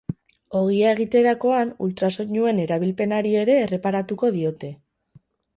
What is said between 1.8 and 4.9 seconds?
ultrasoinuen erabilpenari ere erreparatuko diote.